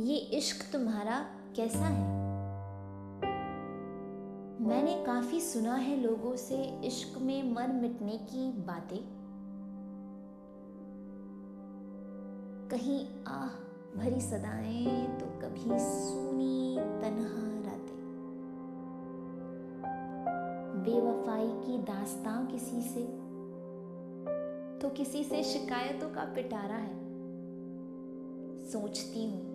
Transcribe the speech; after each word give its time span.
ये 0.00 0.16
इश्क 0.16 0.72
तुम्हारा 0.72 1.20
कैसा 1.56 1.84
है? 1.84 2.18
मैंने 4.60 5.04
काफ़ी 5.06 5.40
सुना 5.40 5.74
है 5.74 6.02
लोगों 6.02 6.36
से 6.36 6.80
इश्क 6.84 7.18
में 7.18 7.54
मन 7.54 7.74
मिटने 7.82 8.18
की 8.18 8.52
बातें। 8.52 9.18
कहीं 12.68 13.24
आह 13.28 13.48
भरी 14.00 14.20
सदाएँ 14.20 15.18
तो 15.18 15.26
कभी 15.26 15.78
सुनी 15.78 16.76
तन्हा 16.80 17.70
रातें। 17.70 17.98
बेवफाई 20.84 21.48
की 21.48 21.78
दास्तां 21.78 22.46
किसी 22.46 22.82
से 22.82 23.17
तो 24.82 24.88
किसी 24.88 25.24
से 25.24 25.42
शिकायतों 25.44 26.10
का 26.10 26.24
पिटारा 26.24 26.76
है। 26.76 27.08
सोचती 28.64 29.26
हूँ, 29.26 29.48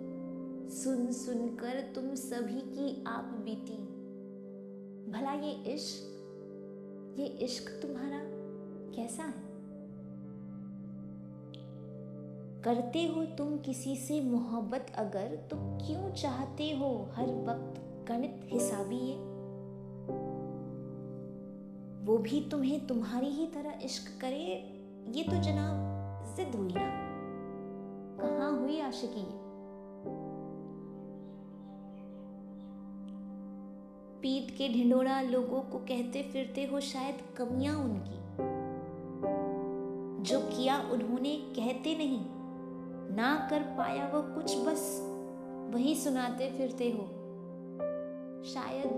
सुन 0.70 1.12
सुनकर 1.12 1.92
तुम 1.96 2.16
सभी 2.16 2.62
की 2.62 3.04
आप 3.08 3.24
बीती। 3.24 3.84
भला 5.12 5.34
ये 5.34 5.52
इश्क 5.74 6.10
ये 7.20 7.26
इश्क 7.26 7.70
तुम्हारा 7.82 8.22
कैसा 8.96 9.24
है? 9.24 9.54
करते 12.62 13.08
हो 13.08 13.26
तुम 13.26 13.58
किसी 13.58 13.96
से 13.96 14.22
मोहब्बत 14.22 14.88
अगर 14.96 15.36
तो 15.36 15.58
क्यों 15.58 16.12
चाहते 16.12 16.72
हो 16.72 17.10
हर 17.14 17.26
वक्त 17.26 17.82
गणित 18.12 18.42
हिसाबी 18.44 18.96
ये? 18.96 19.16
वो 22.06 22.18
भी 22.18 22.50
तुम्हें 22.50 22.88
तुम्हारी 22.88 23.28
ही 23.28 23.48
तरह 23.48 23.80
इश्क 23.84 24.22
करे 24.22 24.73
ये 25.12 25.24
तो 25.24 25.32
जनाब 25.32 25.84
जिद 26.36 26.56
हुई 26.56 26.74
ना। 26.76 27.04
कहाँ 28.22 28.60
हुई 28.60 28.80
आशिकी? 28.80 29.44
पीट 34.20 34.58
के 34.58 34.74
ढिंडोरा 34.74 35.22
लोगों 35.22 35.62
को 35.62 35.78
कहते 35.78 36.24
फिरते 36.24 36.66
हो 36.66 36.80
शायद 36.80 37.18
कमियाँ 37.38 37.76
उनकी। 37.76 38.24
जो 40.24 40.40
किया 40.40 40.78
उन्होंने 40.78 41.36
कहते 41.36 41.96
नहीं। 41.98 42.26
ना 43.16 43.48
कर 43.50 43.60
पाया 43.62 44.06
वो 44.08 44.36
कुछ 44.36 44.58
बस, 44.58 45.00
वही 45.74 45.96
सुनाते 45.96 46.50
फिरते 46.50 46.92
हो। 46.92 47.04
शायद 48.44 48.92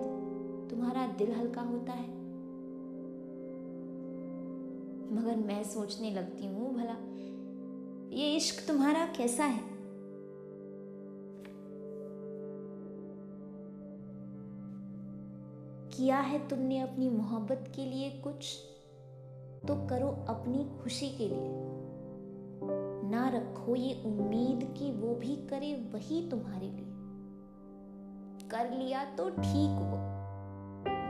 तुम्हारा 0.71 1.07
दिल 1.07 1.31
हल्का 1.31 1.61
होता 1.61 1.93
है। 1.93 2.24
मगर 5.11 5.35
मैं 5.35 5.63
सोचने 5.63 6.11
लगती 6.11 6.47
हूँ, 6.47 6.73
भला, 6.75 6.95
ये 8.17 8.35
इश्क 8.35 8.67
तुम्हारा 8.67 9.05
कैसा 9.05 9.43
है? 9.43 9.75
किया 15.97 16.19
है 16.19 16.47
तुमने 16.47 16.79
अपनी 16.79 17.09
मोहब्बत 17.09 17.71
के 17.75 17.85
लिए 17.85 18.09
कुछ? 18.09 18.57
तो 19.67 19.87
करो 19.87 20.07
अपनी 20.07 20.83
खुशी 20.83 21.09
के 21.09 21.27
लिए। 21.27 21.75
ना 23.09 23.29
रखो 23.29 23.75
ये 23.75 24.03
उम्मीद 24.05 24.75
कि 24.77 24.91
वो 24.91 25.15
भी 25.15 25.35
करे 25.35 25.89
वही 25.93 26.29
तुम्हारे 26.29 26.65
लिए। 26.65 26.85
कर 28.49 28.77
लिया 28.77 29.05
तो 29.05 29.29
ठीक 29.29 29.69
हो 29.69 30.15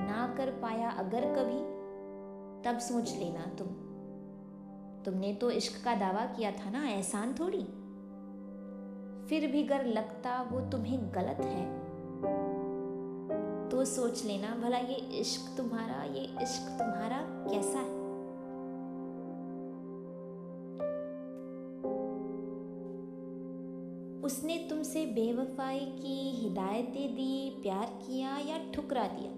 ना 0.07 0.35
कर 0.37 0.51
पाया 0.51 0.89
अगर 0.89 1.21
कभी, 1.21 1.85
तब 2.63 2.79
सोच 2.79 3.15
लेना 3.15 3.45
तुम। 3.45 3.84
तुमने 5.05 5.33
तो 5.33 5.49
इश्क 5.51 5.83
का 5.83 5.95
दावा 5.95 6.25
किया 6.25 6.51
था 6.51 6.69
ना, 6.69 6.87
एहसान 6.89 7.33
थोड़ी? 7.33 7.65
फिर 9.27 9.51
भी 9.51 9.63
अगर 9.63 9.85
लगता 9.85 10.41
वो 10.41 10.59
तुम्हें 10.59 10.99
गलत 11.15 11.41
है 11.41 11.85
तो 13.69 13.85
सोच 13.85 14.25
लेना, 14.25 14.55
भला 14.55 14.77
ये 14.77 14.95
इश्क 15.19 15.57
तुम्हारा, 15.57 16.03
ये 16.03 16.21
इश्क 16.21 16.69
तुम्हारा 16.79 17.17
कैसा 17.21 17.79
है? 17.79 18.03
उसने 24.21 24.57
तुमसे 24.69 25.05
बेवफाई 25.05 25.79
की, 25.79 26.31
हिदायतें 26.31 27.15
दी, 27.15 27.49
प्यार 27.61 27.85
किया 27.85 28.37
या 28.37 28.71
ठुकरा 28.73 29.07
दिया? 29.07 29.31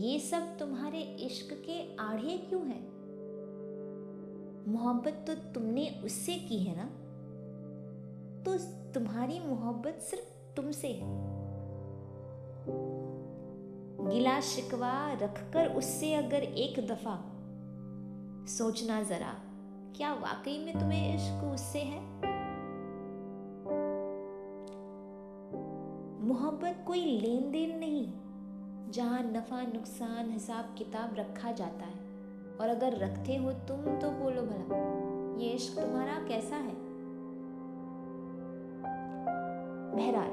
ये 0.00 0.18
सब 0.18 0.58
तुम्हारे 0.58 0.98
इश्क 0.98 1.54
के 1.66 1.96
आढ़े 1.96 2.38
क्यों 2.38 2.66
है? 2.66 2.93
मोहब्बत 4.68 5.24
तो 5.26 5.34
तुमने 5.34 6.00
उससे 6.04 6.34
की 6.34 6.58
है 6.58 6.76
ना? 6.76 6.84
तो 8.42 8.58
तुम्हारी 8.92 9.40
मोहब्बत 9.40 9.94
सिर्फ़ 9.94 10.56
तुमसे 10.56 10.88
है। 10.88 11.34
गिला 14.10 14.40
शिकवा 14.40 15.12
रखकर 15.12 15.68
उससे 15.68 16.14
अगर 16.14 16.42
एक 16.42 16.86
दफ़ा, 16.86 17.18
सोचना 18.46 19.02
जरा, 19.02 19.34
क्या 19.96 20.12
वाकई 20.12 20.64
में 20.64 20.80
तुम्हें 20.80 21.14
इश्क 21.14 21.44
उससे 21.54 21.78
है? 21.78 22.00
मोहब्बत 26.20 26.84
कोई 26.86 27.20
लेन 27.20 27.50
देन 27.50 27.78
नहीं, 27.78 28.12
जहाँ 28.92 29.22
नफा 29.22 29.62
नुकसान 29.62 30.30
हिसाब 30.30 30.74
किताब 30.78 31.14
रखा 31.14 31.52
जाता 31.52 31.84
है। 31.84 32.03
और 32.60 32.68
अगर 32.68 32.96
रखते 32.96 33.36
हो 33.36 33.52
तुम 33.52 33.76
तो 33.76 34.10
बोलो 34.10 34.42
भला, 34.42 34.94
ये 35.44 35.50
इश्क 35.50 35.80
तुम्हारा 35.80 36.28
कैसा 36.28 36.56
है? 36.56 36.74
बहरहाल, 39.96 40.30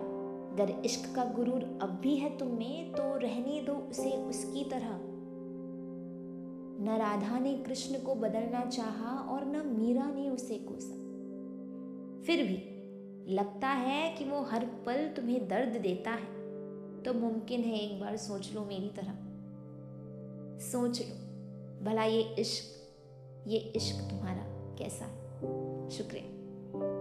अगर 0.54 0.82
इश्क 0.86 1.16
का 1.16 1.26
गुरूर 1.26 1.80
अब 1.82 2.00
भी 2.02 2.16
है 2.16 2.38
तुम 2.38 2.48
में 2.48 2.92
तो 2.92 3.18
रहने 3.18 3.62
दो 3.62 3.74
उसे 3.74 4.12
उसकी 4.12 4.64
तरह। 4.64 5.00
न 6.84 6.98
राधा 7.00 7.40
ने 7.40 7.54
कृष्ण 7.54 8.00
को 8.00 8.16
बदलना 8.16 8.66
चाहा 8.66 9.18
और 9.20 9.46
न 9.46 9.68
मीरा 9.68 10.06
ने 10.06 10.30
उसे 10.30 10.56
कोसा। 10.56 10.96
फिर 12.26 12.48
भी 12.48 12.68
लगता 13.36 13.68
है 13.68 14.16
कि 14.16 14.26
वो 14.26 14.42
हर 14.42 14.66
पल 14.66 15.08
तुम्हें 15.08 15.48
दर्द 15.48 15.82
देता 15.82 16.12
है। 16.12 16.42
तो 17.04 17.14
मुमकिन 17.14 17.62
है 17.62 17.80
एक 17.80 18.02
बार 18.02 18.18
सोच 18.18 18.52
लो 18.56 18.62
मेरी 18.62 18.90
तरह। 18.90 19.14
सोच 20.60 21.02
लो। 21.02 21.31
भला 21.84 22.04
ये 22.04 22.22
इश्क 22.22 22.64
ये 23.48 23.58
इश्क 23.58 23.96
तुम्हारा 23.96 24.76
कैसा 24.78 25.06
है? 25.06 25.90
शुक्रिया। 25.90 27.01